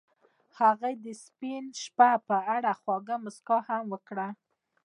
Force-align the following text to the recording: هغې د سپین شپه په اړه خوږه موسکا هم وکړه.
هغې 0.59 0.93
د 1.03 1.05
سپین 1.23 1.63
شپه 1.83 2.09
په 2.27 2.35
اړه 2.55 2.71
خوږه 2.81 3.15
موسکا 3.23 3.57
هم 3.67 3.83
وکړه. 3.93 4.27